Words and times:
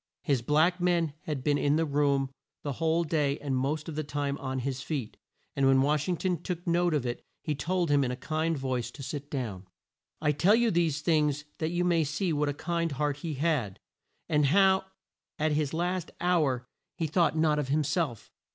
His 0.23 0.41
black 0.41 0.81
man 0.81 1.13
had 1.25 1.43
been 1.43 1.59
in 1.59 1.75
the 1.75 1.85
room 1.85 2.31
the 2.63 2.71
whole 2.71 3.03
day 3.03 3.37
and 3.37 3.55
most 3.55 3.87
of 3.87 3.93
the 3.95 4.03
time 4.03 4.35
on 4.39 4.57
his 4.57 4.81
feet, 4.81 5.15
and 5.55 5.67
when 5.67 5.83
Wash 5.83 6.09
ing 6.09 6.17
ton 6.17 6.41
took 6.41 6.65
note 6.65 6.95
of 6.95 7.05
it 7.05 7.23
he 7.43 7.53
told 7.53 7.91
him 7.91 8.03
in 8.03 8.09
a 8.09 8.15
kind 8.15 8.57
voice 8.57 8.89
to 8.89 9.03
sit 9.03 9.29
down. 9.29 9.67
I 10.19 10.31
tell 10.31 10.55
you 10.55 10.71
these 10.71 11.01
things 11.01 11.45
that 11.59 11.69
you 11.69 11.85
may 11.85 12.03
see 12.03 12.33
what 12.33 12.49
a 12.49 12.53
kind 12.55 12.93
heart 12.93 13.17
he 13.17 13.35
had, 13.35 13.79
and 14.27 14.47
how 14.47 14.85
at 15.37 15.51
his 15.51 15.71
last 15.71 16.09
hour 16.19 16.65
he 16.95 17.05
thought 17.05 17.37
not 17.37 17.59
of 17.59 17.67
him 17.67 17.83
self. 17.83 18.31